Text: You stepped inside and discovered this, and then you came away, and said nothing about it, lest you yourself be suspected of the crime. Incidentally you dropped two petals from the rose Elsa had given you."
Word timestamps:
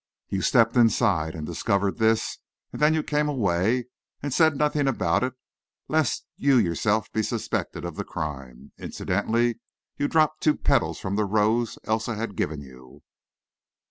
You 0.29 0.41
stepped 0.41 0.75
inside 0.75 1.35
and 1.35 1.45
discovered 1.45 1.99
this, 1.99 2.39
and 2.73 2.81
then 2.81 2.95
you 2.95 3.03
came 3.03 3.27
away, 3.29 3.85
and 4.23 4.33
said 4.33 4.55
nothing 4.57 4.87
about 4.87 5.23
it, 5.23 5.35
lest 5.87 6.25
you 6.37 6.57
yourself 6.57 7.11
be 7.11 7.21
suspected 7.21 7.85
of 7.85 7.97
the 7.97 8.03
crime. 8.03 8.71
Incidentally 8.79 9.59
you 9.99 10.07
dropped 10.07 10.41
two 10.41 10.57
petals 10.57 10.97
from 10.99 11.17
the 11.17 11.25
rose 11.25 11.77
Elsa 11.83 12.15
had 12.15 12.35
given 12.35 12.61
you." 12.61 13.03